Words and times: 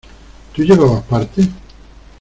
¿tú 0.55 0.63
llevabas 0.63 1.03
parte? 1.03 1.43